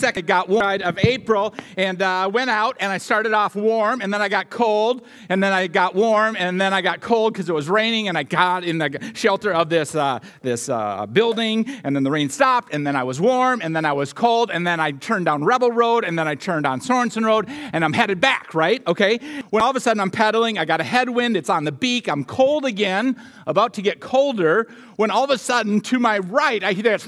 [0.00, 4.00] 22nd, I got warm of April and uh, went out and I started off warm
[4.00, 7.32] and then I got cold and then I got warm and then I got cold
[7.32, 11.06] because it was raining and I got in the shelter of this, uh, this uh,
[11.06, 14.12] building and then the rain stopped and then I was warm and then I was
[14.12, 17.46] cold and then I turned down Rebel Road and then I turned on Sorensen Road
[17.48, 18.86] and I'm headed back, right?
[18.86, 19.18] Okay?
[19.50, 22.08] When all of a sudden I'm pedaling, I got a headwind, it's on the beak,
[22.08, 26.62] I'm cold again, about to get colder, when all of a sudden to my right
[26.62, 27.06] I hear this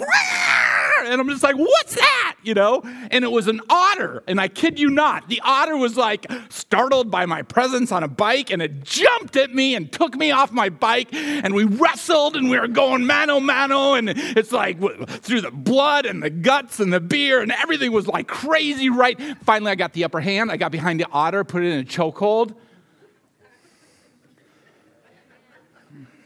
[1.02, 2.36] and I'm just like, what's that?
[2.42, 2.82] You know?
[3.10, 4.22] And it was an otter.
[4.26, 8.08] And I kid you not, the otter was like startled by my presence on a
[8.08, 11.12] bike and it jumped at me and took me off my bike.
[11.12, 13.94] And we wrestled and we were going mano mano.
[13.94, 18.06] And it's like through the blood and the guts and the beer and everything was
[18.06, 19.18] like crazy, right?
[19.44, 20.50] Finally, I got the upper hand.
[20.50, 22.54] I got behind the otter, put it in a chokehold.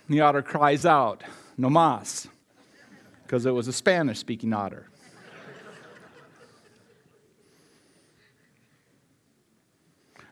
[0.09, 1.24] The otter cries out,
[1.59, 2.29] No mas
[3.27, 4.87] because it was a Spanish speaking otter.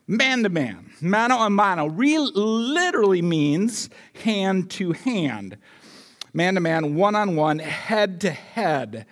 [0.06, 3.88] man to man, mano a mano, literally means
[4.22, 5.56] hand to hand.
[6.32, 9.06] Man to man, one on one, head to head.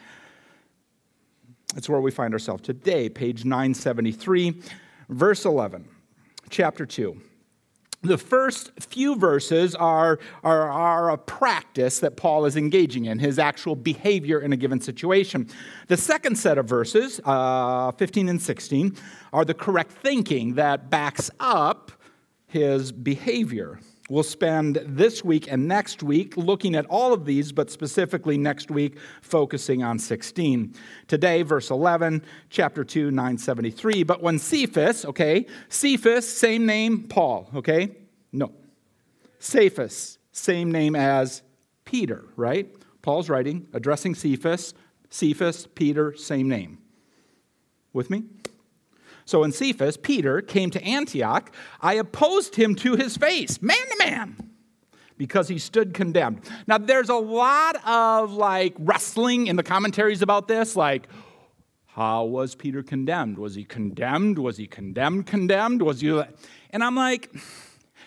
[1.75, 4.61] That's where we find ourselves today, page 973,
[5.09, 5.89] verse 11,
[6.51, 7.21] chapter 2
[8.03, 13.39] the first few verses are, are, are, a practice that Paul is engaging in, his
[13.39, 15.49] actual behavior in a given situation.
[15.87, 18.97] The second set of verses, uh, 15 and 16,
[19.33, 21.93] are the correct thinking that backs up
[22.47, 23.79] his behavior.
[24.13, 28.71] We'll spend this week and next week looking at all of these, but specifically next
[28.71, 30.75] week focusing on 16.
[31.09, 34.03] Today, verse 11, chapter 2, 973.
[34.03, 37.97] But when Cephas, okay, Cephas, same name, Paul, okay?
[38.33, 38.53] No.
[39.39, 41.41] Cephas, same name as
[41.87, 42.71] Peter, right?
[43.01, 44.75] Paul's writing, addressing Cephas,
[45.09, 46.77] Cephas, Peter, same name.
[47.95, 48.25] With me?
[49.25, 53.97] So when Cephas, Peter, came to Antioch, I opposed him to his face, man to
[53.99, 54.51] man,
[55.17, 56.41] because he stood condemned.
[56.67, 61.09] Now, there's a lot of like wrestling in the commentaries about this, like,
[61.87, 63.37] how was Peter condemned?
[63.37, 64.39] Was he condemned?
[64.39, 65.83] Was he condemned, condemned?
[65.83, 66.23] Was he.
[66.71, 67.31] And I'm like,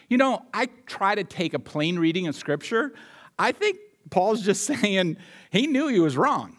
[0.09, 2.93] you know, I try to take a plain reading of Scripture.
[3.37, 3.77] I think
[4.09, 5.17] Paul's just saying
[5.51, 6.57] he knew he was wrong.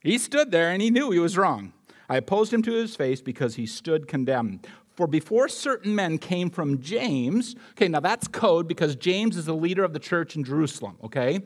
[0.00, 1.72] He stood there and he knew he was wrong.
[2.08, 4.66] I opposed him to his face because he stood condemned.
[4.94, 9.54] For before certain men came from James, okay, now that's code because James is the
[9.54, 11.40] leader of the church in Jerusalem, okay?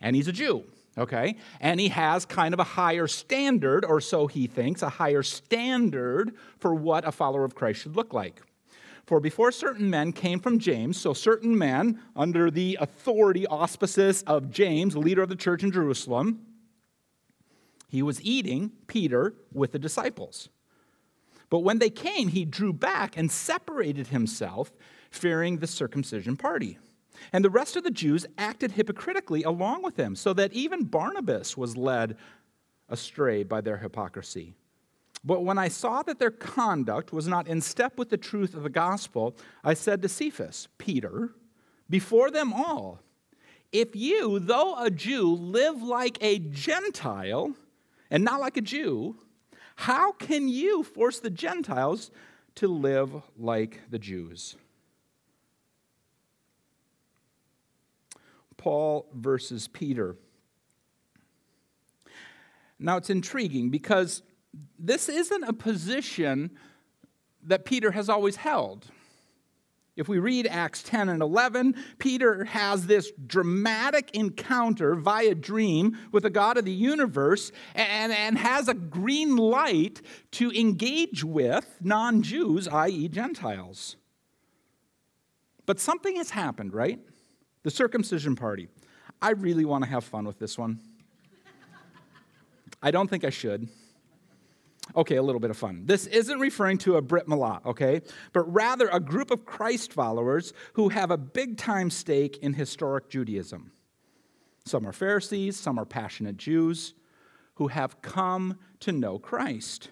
[0.00, 0.64] And he's a Jew,
[0.98, 1.36] okay?
[1.60, 6.34] And he has kind of a higher standard, or so he thinks, a higher standard
[6.58, 8.42] for what a follower of Christ should look like.
[9.04, 14.50] For before certain men came from James, so certain men under the authority, auspices of
[14.50, 16.45] James, leader of the church in Jerusalem,
[17.96, 20.50] he was eating, Peter, with the disciples.
[21.48, 24.70] But when they came, he drew back and separated himself,
[25.10, 26.76] fearing the circumcision party.
[27.32, 31.56] And the rest of the Jews acted hypocritically along with him, so that even Barnabas
[31.56, 32.18] was led
[32.90, 34.52] astray by their hypocrisy.
[35.24, 38.62] But when I saw that their conduct was not in step with the truth of
[38.62, 39.34] the gospel,
[39.64, 41.30] I said to Cephas, Peter,
[41.88, 43.00] before them all,
[43.72, 47.54] if you, though a Jew, live like a Gentile,
[48.10, 49.16] and not like a Jew,
[49.76, 52.10] how can you force the Gentiles
[52.56, 54.56] to live like the Jews?
[58.56, 60.16] Paul versus Peter.
[62.78, 64.22] Now it's intriguing because
[64.78, 66.50] this isn't a position
[67.42, 68.90] that Peter has always held.
[69.96, 76.24] If we read Acts 10 and 11, Peter has this dramatic encounter via dream with
[76.24, 80.02] the God of the universe and, and has a green light
[80.32, 83.96] to engage with non Jews, i.e., Gentiles.
[85.64, 87.00] But something has happened, right?
[87.62, 88.68] The circumcision party.
[89.22, 90.78] I really want to have fun with this one.
[92.82, 93.68] I don't think I should.
[94.94, 95.82] Okay, a little bit of fun.
[95.84, 98.02] This isn't referring to a Brit Milah, okay,
[98.32, 103.08] but rather a group of Christ followers who have a big time stake in historic
[103.08, 103.72] Judaism.
[104.64, 106.94] Some are Pharisees, some are passionate Jews
[107.54, 109.90] who have come to know Christ.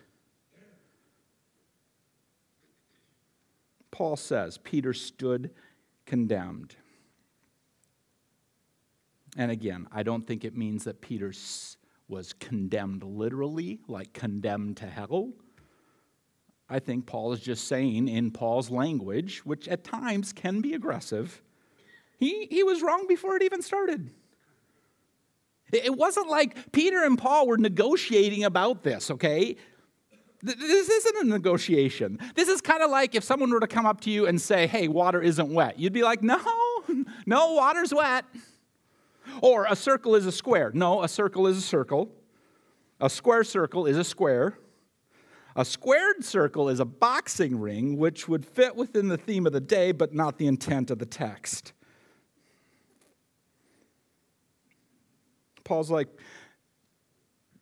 [3.91, 5.51] Paul says Peter stood
[6.07, 6.77] condemned.
[9.37, 11.77] And again, I don't think it means that Peter's
[12.15, 15.33] was condemned literally, like condemned to hell.
[16.71, 21.43] I think Paul is just saying, in Paul's language, which at times can be aggressive,
[22.17, 24.11] he, he was wrong before it even started.
[25.73, 29.57] It wasn't like Peter and Paul were negotiating about this, okay?
[30.41, 32.21] This isn't a negotiation.
[32.37, 34.69] This is kind of like if someone were to come up to you and say,
[34.69, 35.81] hey, water isn't wet.
[35.81, 36.39] You'd be like, no,
[37.27, 38.25] no, water's wet.
[39.41, 40.71] Or a circle is a square.
[40.75, 42.11] No, a circle is a circle.
[43.01, 44.59] A square circle is a square.
[45.57, 49.61] A squared circle is a boxing ring, which would fit within the theme of the
[49.61, 51.73] day, but not the intent of the text.
[55.63, 56.09] Paul's like,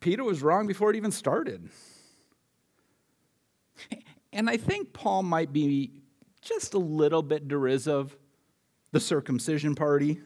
[0.01, 1.69] Peter was wrong before it even started.
[4.33, 5.93] And I think Paul might be
[6.41, 8.17] just a little bit derisive,
[8.91, 10.21] the circumcision party.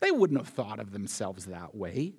[0.00, 2.14] They wouldn't have thought of themselves that way.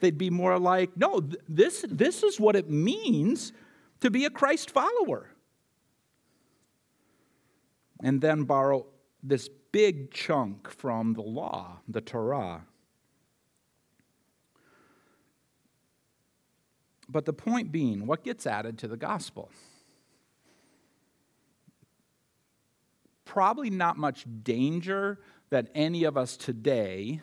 [0.00, 3.52] They'd be more like, no, this, this is what it means
[4.00, 5.30] to be a Christ follower.
[8.02, 8.86] And then borrow
[9.22, 12.66] this big chunk from the law, the Torah.
[17.08, 19.50] But the point being, what gets added to the gospel?
[23.24, 25.18] Probably not much danger
[25.50, 27.20] that any of us today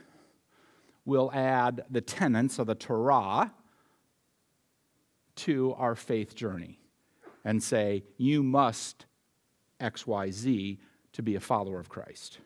[1.05, 3.53] will add the tenets of the Torah
[5.35, 6.79] to our faith journey
[7.43, 9.05] and say, you must
[9.79, 10.77] XYZ
[11.13, 12.37] to be a follower of Christ.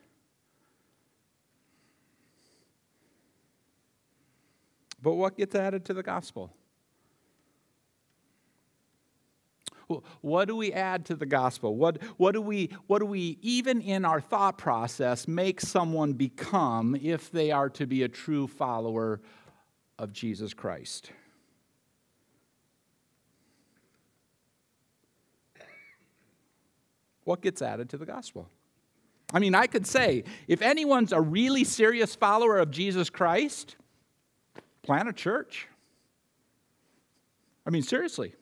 [5.02, 6.52] But what gets added to the gospel?
[10.20, 11.76] What do we add to the gospel?
[11.76, 16.96] What, what, do we, what do we, even in our thought process, make someone become
[17.00, 19.20] if they are to be a true follower
[19.98, 21.12] of Jesus Christ?
[27.24, 28.48] What gets added to the gospel?
[29.32, 33.76] I mean, I could say if anyone's a really serious follower of Jesus Christ,
[34.82, 35.68] plant a church.
[37.66, 38.34] I mean, seriously.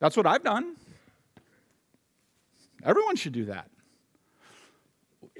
[0.00, 0.76] That's what I've done.
[2.84, 3.70] Everyone should do that.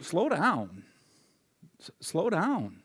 [0.00, 0.84] Slow down.
[1.80, 2.82] S- slow down.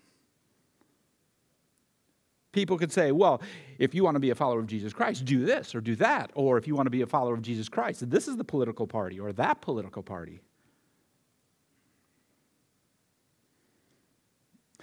[2.51, 3.41] People could say, well,
[3.79, 6.29] if you want to be a follower of Jesus Christ, do this or do that.
[6.35, 8.85] Or if you want to be a follower of Jesus Christ, this is the political
[8.85, 10.41] party or that political party.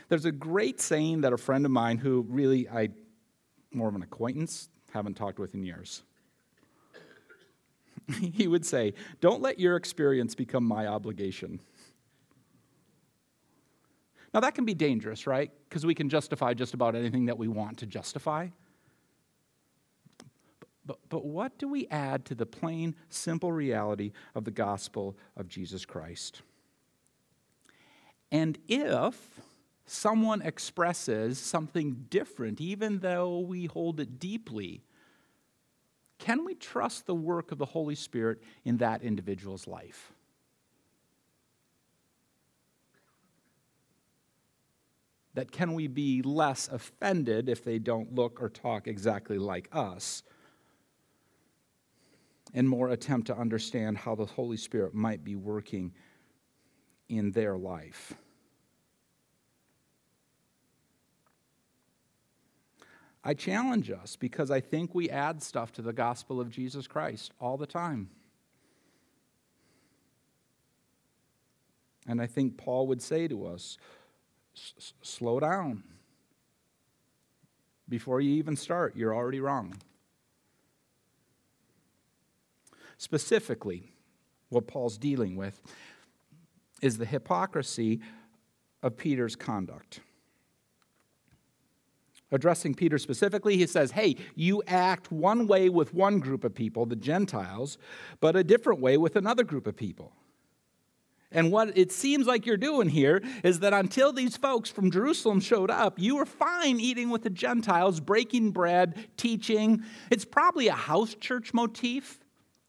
[0.08, 2.88] There's a great saying that a friend of mine who really I
[3.72, 6.02] more of an acquaintance, haven't talked with in years.
[8.32, 11.60] he would say, Don't let your experience become my obligation.
[14.32, 15.50] Now, that can be dangerous, right?
[15.68, 18.48] Because we can justify just about anything that we want to justify.
[20.86, 25.48] But, but what do we add to the plain, simple reality of the gospel of
[25.48, 26.42] Jesus Christ?
[28.32, 29.40] And if
[29.86, 34.82] someone expresses something different, even though we hold it deeply,
[36.20, 40.12] can we trust the work of the Holy Spirit in that individual's life?
[45.34, 50.22] That can we be less offended if they don't look or talk exactly like us?
[52.52, 55.92] And more attempt to understand how the Holy Spirit might be working
[57.08, 58.12] in their life.
[63.22, 67.32] I challenge us because I think we add stuff to the gospel of Jesus Christ
[67.40, 68.08] all the time.
[72.06, 73.76] And I think Paul would say to us
[75.02, 75.84] slow down.
[77.88, 79.76] Before you even start, you're already wrong.
[82.96, 83.92] Specifically,
[84.48, 85.60] what Paul's dealing with
[86.80, 88.00] is the hypocrisy
[88.82, 90.00] of Peter's conduct.
[92.32, 96.86] Addressing Peter specifically, he says, Hey, you act one way with one group of people,
[96.86, 97.78] the Gentiles,
[98.20, 100.12] but a different way with another group of people.
[101.32, 105.40] And what it seems like you're doing here is that until these folks from Jerusalem
[105.40, 109.84] showed up, you were fine eating with the Gentiles, breaking bread, teaching.
[110.10, 112.19] It's probably a house church motif.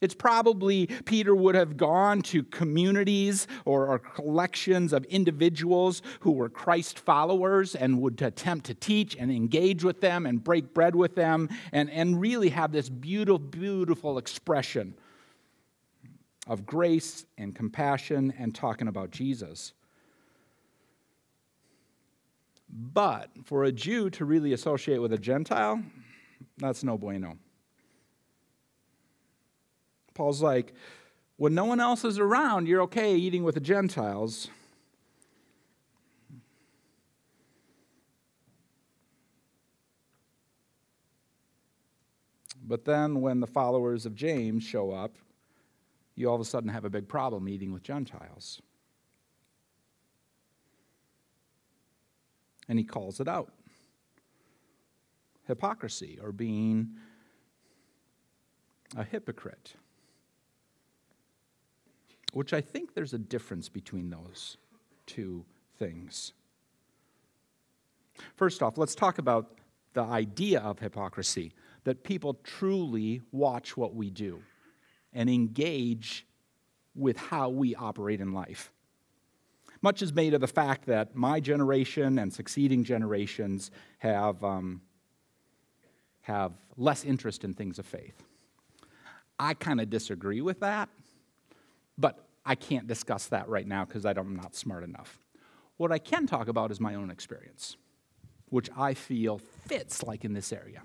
[0.02, 6.50] It's probably Peter would have gone to communities or, or, collections of individuals who were
[6.50, 11.14] Christ followers and would attempt to teach and engage with them and break bread with
[11.14, 14.96] them and, and really have this beautiful, beautiful expression
[16.48, 19.74] of grace and compassion and talking about Jesus.
[22.68, 25.84] But for a Jew to really associate with a Gentile,
[26.58, 27.38] that's no bueno.
[30.14, 30.74] Paul's like,
[31.38, 34.50] when no one else is around, you're okay eating with the Gentiles.
[42.64, 45.18] But then when the followers of James show up,
[46.16, 48.62] you all of a sudden have a big problem eating with Gentiles.
[52.70, 53.52] And he calls it out
[55.48, 56.92] hypocrisy or being
[58.96, 59.74] a hypocrite
[62.32, 64.58] which I think there's a difference between those
[65.06, 65.46] two
[65.78, 66.34] things.
[68.36, 69.58] First off, let's talk about
[69.94, 74.42] the idea of hypocrisy that people truly watch what we do
[75.14, 76.26] and engage
[76.96, 78.72] with how we operate in life.
[79.82, 84.82] Much is made of the fact that my generation and succeeding generations have, um,
[86.22, 88.24] have less interest in things of faith.
[89.40, 90.90] I kind of disagree with that,
[92.02, 95.20] but I can't discuss that right now because I'm not smart enough.
[95.78, 97.78] What I can talk about is my own experience,
[98.50, 100.82] which I feel fits like in this area.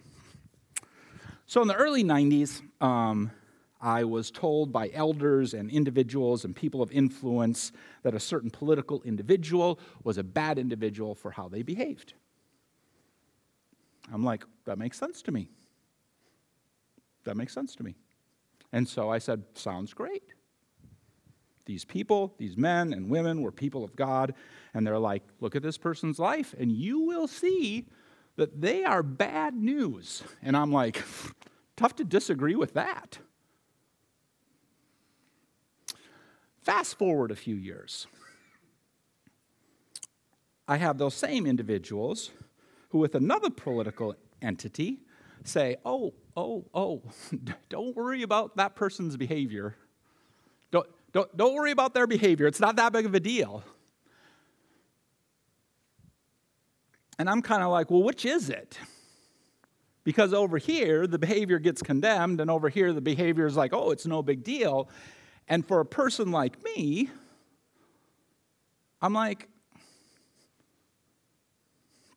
[1.47, 3.31] So in the early 90s, um,
[3.81, 9.03] I was told by elders and individuals and people of influence that a certain political
[9.03, 12.15] individual was a bad individual for how they behaved.
[14.13, 15.51] I'm like, that makes sense to me.
[17.25, 17.97] That makes sense to me.
[18.73, 20.23] And so I said, sounds great.
[21.67, 24.35] These people, these men and women were people of God,
[24.73, 27.87] and they're like, look at this person's life, and you will see
[28.37, 30.23] that they are bad news.
[30.43, 31.03] And I'm like,
[31.77, 33.19] tough to disagree with that.
[36.63, 38.07] Fast forward a few years.
[40.69, 42.31] I have those same individuals
[42.91, 44.99] who, with another political entity,
[45.45, 47.03] say, Oh, oh, oh,
[47.69, 49.77] don't worry about that person's behavior.
[51.17, 52.47] Don't, don't, worry about their behavior.
[52.47, 53.65] It's not that big of a deal.
[57.19, 58.79] And I'm kind of like, Well, which is it?
[60.05, 63.93] Because over here, the behavior gets condemned, and over here, the behavior is like, Oh,
[63.93, 64.91] it's no big deal.
[65.49, 67.09] And for a person like me,
[69.01, 69.49] I'm like,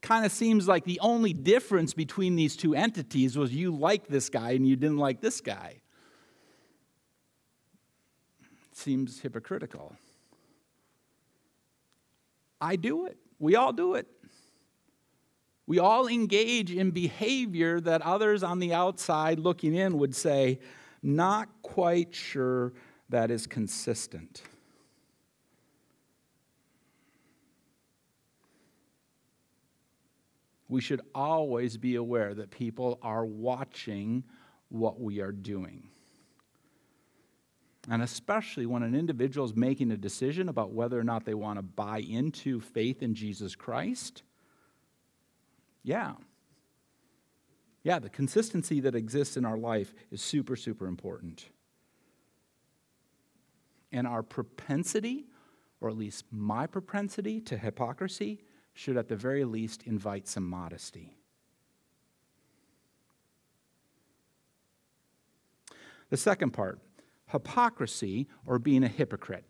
[0.01, 4.29] kind of seems like the only difference between these two entities was you like this
[4.29, 5.79] guy and you didn't like this guy.
[8.79, 9.93] Seems hypocritical.
[12.61, 13.17] I do it.
[13.37, 14.07] We all do it.
[15.67, 20.59] We all engage in behavior that others on the outside looking in would say,
[21.03, 22.71] not quite sure
[23.09, 24.43] that is consistent.
[30.69, 34.23] We should always be aware that people are watching
[34.69, 35.89] what we are doing.
[37.87, 41.57] And especially when an individual is making a decision about whether or not they want
[41.57, 44.23] to buy into faith in Jesus Christ,
[45.83, 46.13] yeah.
[47.83, 51.45] Yeah, the consistency that exists in our life is super, super important
[53.91, 55.25] and our propensity,
[55.81, 58.43] or at least my propensity to hypocrisy,
[58.73, 61.15] should at the very least invite some modesty.
[66.09, 66.79] The second part
[67.31, 69.45] hypocrisy or being a hypocrite.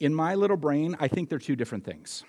[0.00, 2.24] In my little brain, I think they're two different things.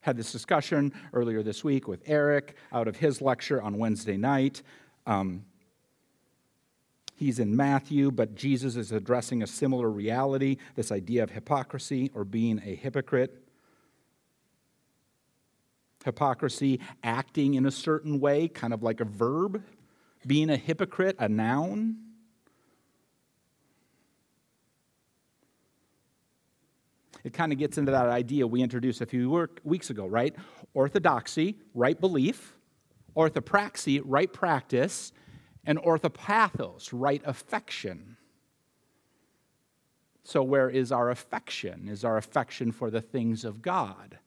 [0.00, 4.62] Had this discussion earlier this week with Eric out of his lecture on Wednesday night.
[5.06, 5.44] Um,
[7.20, 12.24] He's in Matthew, but Jesus is addressing a similar reality this idea of hypocrisy or
[12.24, 13.46] being a hypocrite.
[16.02, 19.62] Hypocrisy, acting in a certain way, kind of like a verb.
[20.26, 21.96] Being a hypocrite, a noun.
[27.24, 30.34] It kind of gets into that idea we introduced a few weeks ago, right?
[30.74, 32.56] Orthodoxy, right belief.
[33.16, 35.12] Orthopraxy, right practice
[35.64, 38.16] and orthopathos, right affection.
[40.22, 41.88] So, where is our affection?
[41.88, 44.18] Is our affection for the things of God?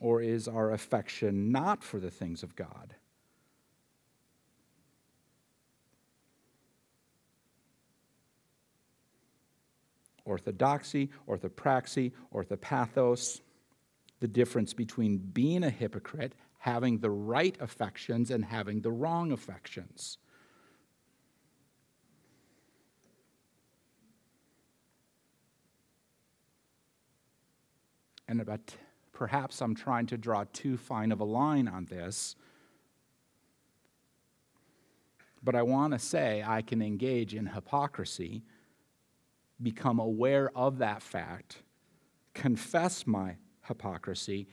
[0.00, 2.94] Or is our affection not for the things of God?
[10.24, 13.40] Orthodoxy, orthopraxy, orthopathos,
[14.20, 20.18] the difference between being a hypocrite having the right affections and having the wrong affections.
[28.28, 28.76] And about,
[29.12, 32.36] perhaps I'm trying to draw too fine of a line on this,
[35.42, 38.42] but I want to say I can engage in hypocrisy,
[39.62, 41.62] become aware of that fact,
[42.34, 44.48] confess my hypocrisy,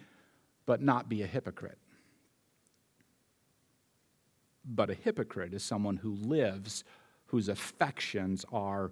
[0.65, 1.77] but not be a hypocrite.
[4.65, 6.83] But a hypocrite is someone who lives,
[7.27, 8.91] whose affections are,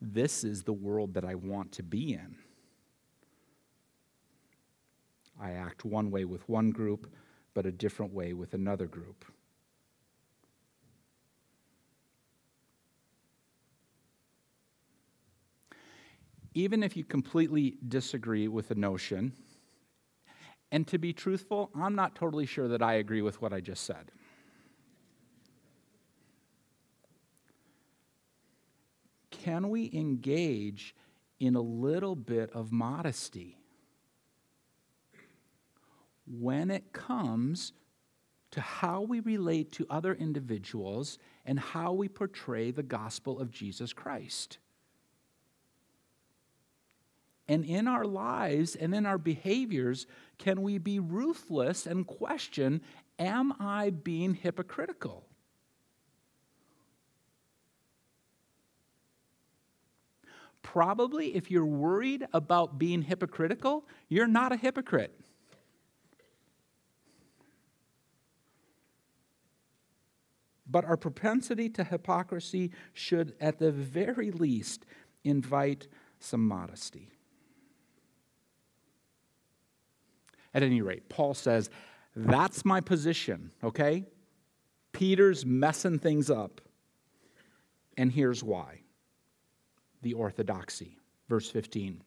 [0.00, 2.36] this is the world that I want to be in.
[5.40, 7.12] I act one way with one group,
[7.54, 9.24] but a different way with another group.
[16.58, 19.32] Even if you completely disagree with the notion,
[20.72, 23.84] and to be truthful, I'm not totally sure that I agree with what I just
[23.84, 24.10] said.
[29.30, 30.96] Can we engage
[31.38, 33.56] in a little bit of modesty
[36.26, 37.72] when it comes
[38.50, 43.92] to how we relate to other individuals and how we portray the gospel of Jesus
[43.92, 44.58] Christ?
[47.48, 52.82] And in our lives and in our behaviors, can we be ruthless and question,
[53.18, 55.24] Am I being hypocritical?
[60.62, 65.18] Probably, if you're worried about being hypocritical, you're not a hypocrite.
[70.70, 74.84] But our propensity to hypocrisy should, at the very least,
[75.24, 75.88] invite
[76.20, 77.17] some modesty.
[80.58, 81.70] At any rate, Paul says,
[82.16, 84.04] That's my position, okay?
[84.90, 86.60] Peter's messing things up.
[87.96, 88.80] And here's why
[90.02, 90.98] the orthodoxy.
[91.28, 92.02] Verse 15.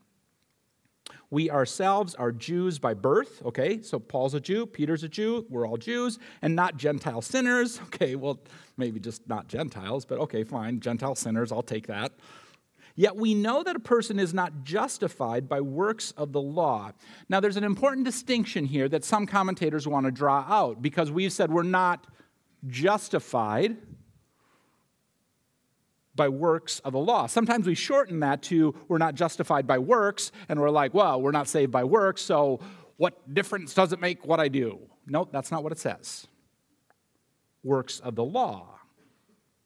[1.30, 3.82] We ourselves are Jews by birth, okay?
[3.82, 7.80] So Paul's a Jew, Peter's a Jew, we're all Jews, and not Gentile sinners.
[7.86, 8.38] Okay, well,
[8.76, 10.82] maybe just not Gentiles, but okay, fine.
[10.82, 12.12] Gentile sinners, I'll take that.
[12.96, 16.92] Yet we know that a person is not justified by works of the law.
[17.30, 21.32] Now, there's an important distinction here that some commentators want to draw out because we've
[21.32, 22.06] said we're not
[22.68, 23.78] justified
[26.16, 27.26] by works of the law.
[27.26, 31.32] Sometimes we shorten that to we're not justified by works, and we're like, well, we're
[31.32, 32.60] not saved by works, so
[32.98, 34.80] what difference does it make what I do?
[35.08, 36.28] Nope, that's not what it says.
[37.64, 38.68] Works of the law.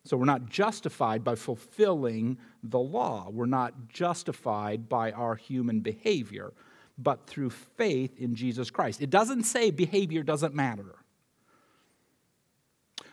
[0.06, 2.38] So we're not justified by fulfilling
[2.72, 3.30] the law.
[3.32, 6.54] We're not justified by our human behavior,
[6.98, 9.02] but through faith in Jesus Christ.
[9.02, 10.96] It doesn't say behavior doesn't matter.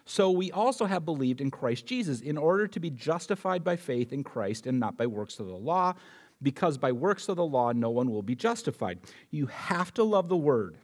[0.04, 4.12] So we also have believed in Christ Jesus in order to be justified by faith
[4.12, 5.94] in Christ and not by works of the law,
[6.42, 8.98] because by works of the law no one will be justified.
[9.30, 10.76] You have to love the word.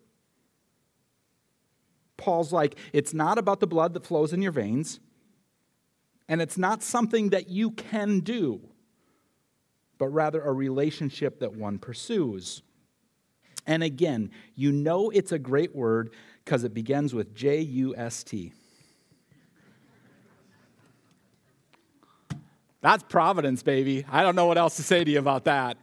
[2.16, 5.00] Paul's like, it's not about the blood that flows in your veins
[6.28, 8.60] and it's not something that you can do,
[9.96, 12.62] but rather a relationship that one pursues.
[13.66, 16.10] And again, you know it's a great word
[16.44, 18.52] because it begins with J U S T.
[22.80, 24.06] That's providence, baby.
[24.08, 25.76] I don't know what else to say to you about that.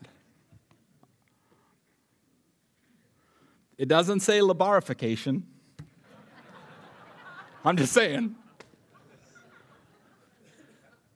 [3.78, 5.44] It doesn't say labarification.
[7.66, 8.36] I'm just saying.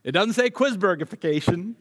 [0.04, 1.76] It doesn't say Quizburgification.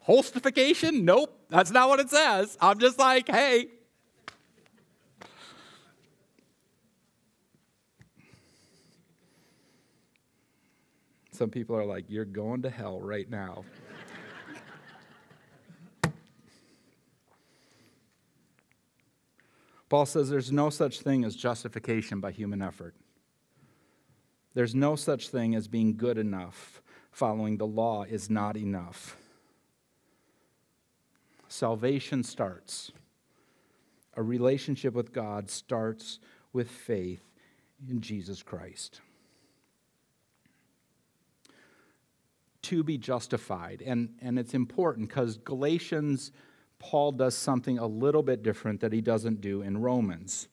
[0.00, 1.04] Hostification?
[1.04, 2.56] Nope, that's not what it says.
[2.60, 3.68] I'm just like, hey.
[11.30, 13.64] Some people are like, you're going to hell right now.
[19.88, 22.94] Paul says there's no such thing as justification by human effort.
[24.54, 26.82] There's no such thing as being good enough.
[27.10, 29.16] Following the law is not enough.
[31.48, 32.92] Salvation starts.
[34.14, 36.18] A relationship with God starts
[36.52, 37.22] with faith
[37.88, 39.00] in Jesus Christ.
[42.62, 43.82] To be justified.
[43.84, 46.32] And, and it's important because Galatians,
[46.78, 50.48] Paul does something a little bit different that he doesn't do in Romans.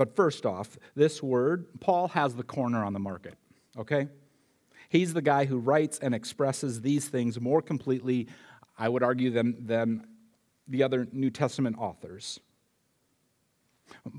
[0.00, 3.34] But first off, this word, Paul has the corner on the market,
[3.76, 4.08] okay?
[4.88, 8.26] He's the guy who writes and expresses these things more completely,
[8.78, 10.06] I would argue, than, than
[10.66, 12.40] the other New Testament authors.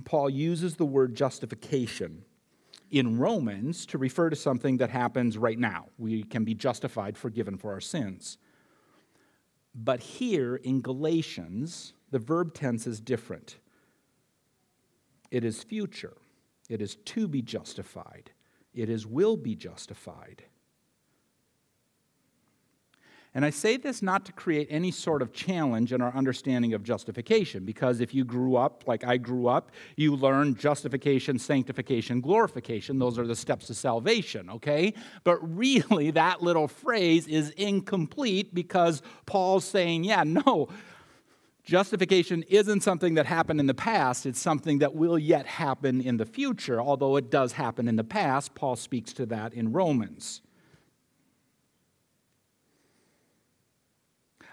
[0.05, 2.25] Paul uses the word justification
[2.91, 5.87] in Romans to refer to something that happens right now.
[5.97, 8.37] We can be justified, forgiven for our sins.
[9.73, 13.55] But here in Galatians, the verb tense is different.
[15.31, 16.17] It is future.
[16.69, 18.31] It is to be justified.
[18.73, 20.43] It is will be justified.
[23.33, 26.83] And I say this not to create any sort of challenge in our understanding of
[26.83, 32.99] justification, because if you grew up like I grew up, you learn justification, sanctification, glorification.
[32.99, 34.93] Those are the steps to salvation, okay?
[35.23, 40.67] But really, that little phrase is incomplete because Paul's saying, yeah, no,
[41.63, 46.17] justification isn't something that happened in the past, it's something that will yet happen in
[46.17, 46.81] the future.
[46.81, 50.41] Although it does happen in the past, Paul speaks to that in Romans.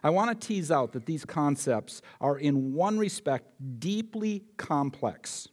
[0.03, 3.47] I want to tease out that these concepts are, in one respect,
[3.81, 5.49] deeply complex.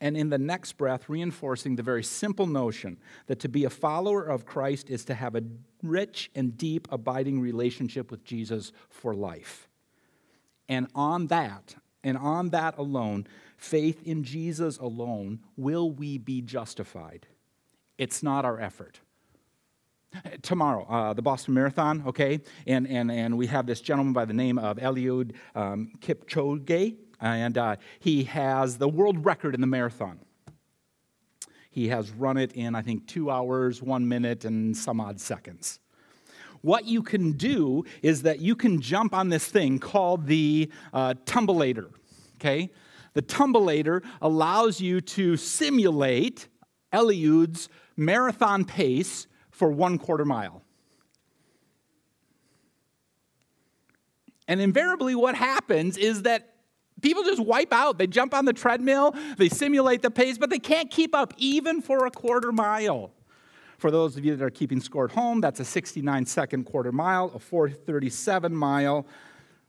[0.00, 4.22] And in the next breath, reinforcing the very simple notion that to be a follower
[4.22, 5.42] of Christ is to have a
[5.82, 9.68] rich and deep, abiding relationship with Jesus for life.
[10.68, 17.26] And on that, and on that alone, faith in Jesus alone, will we be justified.
[17.96, 19.00] It's not our effort
[20.42, 22.40] tomorrow, uh, the Boston Marathon, okay?
[22.66, 27.56] And, and, and we have this gentleman by the name of Eliud um, Kipchoge, and
[27.56, 30.20] uh, he has the world record in the marathon.
[31.70, 35.78] He has run it in, I think, two hours, one minute, and some odd seconds.
[36.62, 41.14] What you can do is that you can jump on this thing called the uh,
[41.26, 41.90] tumblator,
[42.36, 42.70] okay?
[43.12, 46.48] The tumblator allows you to simulate
[46.92, 50.62] Eliud's marathon pace for one quarter mile.
[54.48, 56.55] And invariably, what happens is that
[57.02, 57.98] people just wipe out.
[57.98, 61.80] They jump on the treadmill, they simulate the pace, but they can't keep up even
[61.80, 63.12] for a quarter mile.
[63.78, 66.92] For those of you that are keeping score at home, that's a 69 second quarter
[66.92, 69.06] mile, a 437 mile,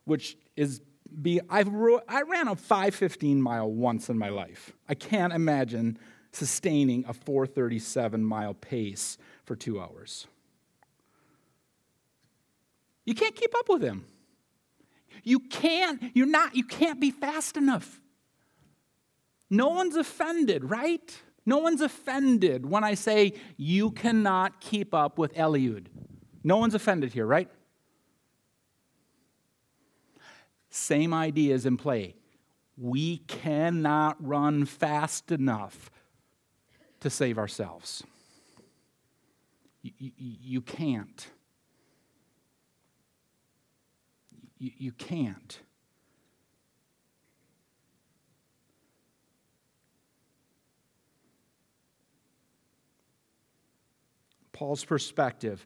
[0.05, 0.81] which is
[1.21, 1.69] be I've,
[2.07, 4.73] I ran a 515 mile once in my life.
[4.87, 5.97] I can't imagine
[6.31, 10.27] sustaining a 437 mile pace for two hours.
[13.05, 14.05] You can't keep up with him.
[15.23, 17.99] You can't, you're not, you can't be fast enough.
[19.49, 21.17] No one's offended, right?
[21.45, 25.87] No one's offended when I say you cannot keep up with Eliud.
[26.43, 27.49] No one's offended here, right?
[30.69, 32.15] Same idea is in play.
[32.77, 35.89] We cannot run fast enough
[36.99, 38.03] to save ourselves.
[39.81, 41.27] You, you, you can't.
[44.57, 45.59] You, you can't.
[54.51, 55.65] Paul's perspective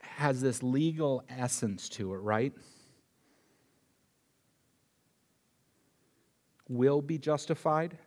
[0.00, 2.54] has this legal essence to it, right?
[6.68, 7.98] Will be justified.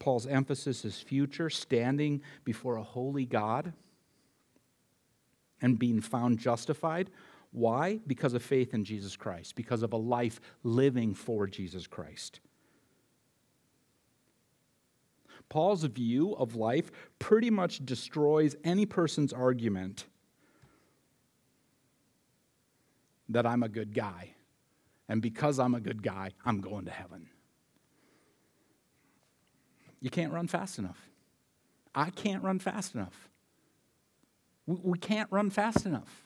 [0.00, 3.72] Paul's emphasis is future, standing before a holy God
[5.62, 7.10] and being found justified.
[7.52, 8.00] Why?
[8.06, 12.40] Because of faith in Jesus Christ, because of a life living for Jesus Christ.
[15.48, 20.06] Paul's view of life pretty much destroys any person's argument
[23.28, 24.34] that I'm a good guy.
[25.08, 27.28] And because I'm a good guy, I'm going to heaven.
[30.00, 31.08] You can't run fast enough.
[31.94, 33.28] I can't run fast enough.
[34.66, 36.24] We can't run fast enough.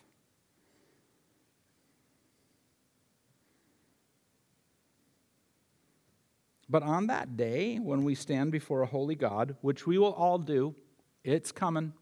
[6.68, 10.38] But on that day, when we stand before a holy God, which we will all
[10.38, 10.74] do,
[11.22, 11.92] it's coming.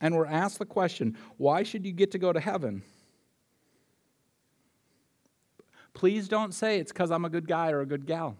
[0.00, 2.82] And we're asked the question why should you get to go to heaven?
[5.94, 8.36] Please don't say it's because I'm a good guy or a good gal.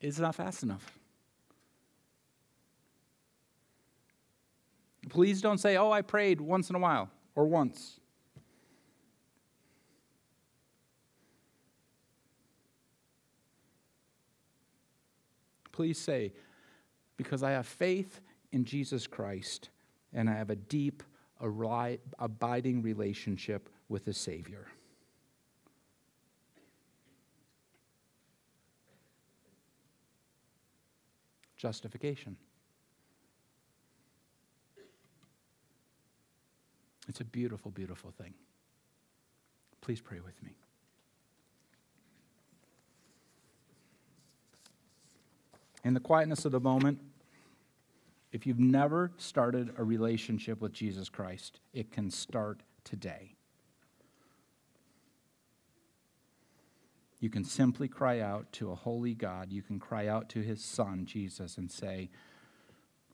[0.00, 0.98] It's not fast enough.
[5.10, 8.00] Please don't say, oh, I prayed once in a while or once.
[15.74, 16.32] Please say,
[17.16, 18.20] because I have faith
[18.52, 19.70] in Jesus Christ
[20.12, 21.02] and I have a deep,
[21.40, 24.68] abiding relationship with the Savior.
[31.56, 32.36] Justification.
[37.08, 38.34] It's a beautiful, beautiful thing.
[39.80, 40.52] Please pray with me.
[45.84, 46.98] In the quietness of the moment,
[48.32, 53.36] if you've never started a relationship with Jesus Christ, it can start today.
[57.20, 59.52] You can simply cry out to a holy God.
[59.52, 62.10] You can cry out to his son, Jesus, and say,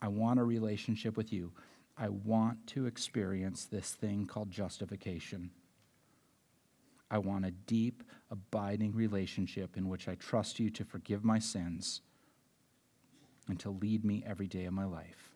[0.00, 1.52] I want a relationship with you.
[1.98, 5.50] I want to experience this thing called justification.
[7.10, 12.00] I want a deep, abiding relationship in which I trust you to forgive my sins
[13.50, 15.32] and to lead me every day of my life.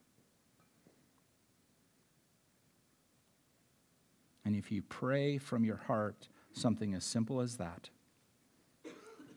[4.44, 7.90] And if you pray from your heart something as simple as that,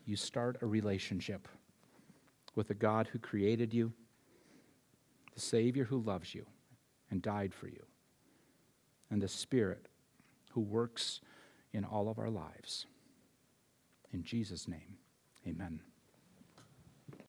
[0.06, 1.48] you start a relationship
[2.54, 3.92] with the God who created you,
[5.34, 6.46] the Savior who loves you
[7.10, 7.82] and died for you,
[9.10, 9.88] and the Spirit
[10.52, 11.20] who works
[11.72, 12.86] in all of our lives.
[14.12, 14.98] In Jesus' name,
[15.46, 15.80] amen.